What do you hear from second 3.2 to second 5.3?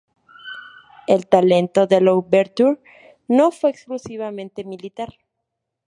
no fue exclusivamente militar.